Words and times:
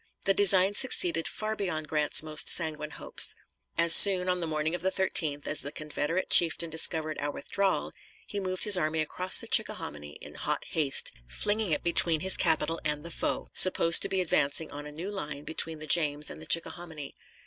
The 0.25 0.33
design 0.33 0.73
succeeded 0.73 1.27
far 1.27 1.55
beyond 1.55 1.87
Grant's 1.87 2.23
most 2.23 2.49
sanguine 2.49 2.89
hopes. 2.89 3.35
As 3.77 3.93
soon, 3.93 4.29
on 4.29 4.39
the 4.39 4.47
morning 4.47 4.73
of 4.73 4.81
the 4.81 4.89
13th, 4.89 5.45
as 5.45 5.59
the 5.61 5.71
Confederate 5.71 6.31
chieftain 6.31 6.71
discovered 6.71 7.17
our 7.19 7.29
withdrawal, 7.29 7.91
he 8.25 8.39
moved 8.39 8.63
his 8.63 8.75
army 8.77 9.01
across 9.01 9.37
the 9.39 9.45
Chickahominy 9.47 10.13
in 10.13 10.33
hot 10.33 10.65
haste, 10.69 11.11
flinging 11.27 11.71
it 11.71 11.83
between 11.83 12.21
his 12.21 12.35
capital 12.35 12.81
and 12.83 13.03
the 13.05 13.11
foe, 13.11 13.49
supposed 13.53 14.01
to 14.01 14.09
be 14.09 14.21
advancing 14.21 14.71
on 14.71 14.87
a 14.87 14.91
new 14.91 15.11
line 15.11 15.43
between 15.43 15.77
the 15.77 15.85
James 15.85 16.31
and 16.31 16.41
the 16.41 16.47
Chickahominy. 16.47 17.13